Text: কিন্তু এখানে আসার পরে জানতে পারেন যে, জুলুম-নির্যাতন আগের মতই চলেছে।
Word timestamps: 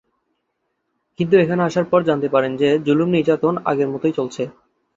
কিন্তু 1.19 1.35
এখানে 1.37 1.61
আসার 1.63 1.85
পরে 1.85 2.03
জানতে 2.03 2.27
পারেন 2.29 2.51
যে, 2.57 2.79
জুলুম-নির্যাতন 2.85 3.53
আগের 3.65 3.89
মতই 3.89 4.13
চলেছে। 4.17 4.43